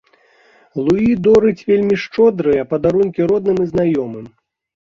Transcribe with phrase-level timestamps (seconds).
[0.85, 4.25] Луі дорыць вельмі шчодрыя падарункі родным і знаёмым.